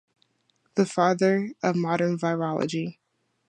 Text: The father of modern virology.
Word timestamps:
The 0.73 0.87
father 0.87 1.51
of 1.61 1.75
modern 1.75 2.17
virology. 2.17 2.97